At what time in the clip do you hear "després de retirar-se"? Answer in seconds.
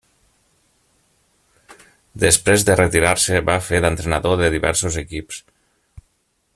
2.23-3.39